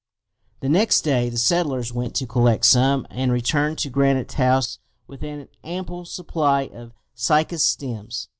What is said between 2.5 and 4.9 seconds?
some and returned to Granite House